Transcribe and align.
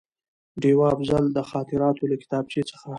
ډېوه 0.61 0.85
افضل: 0.95 1.23
د 1.31 1.37
خاطراتو 1.49 2.03
له 2.11 2.15
کتابچې 2.23 2.61
څخه 2.69 2.87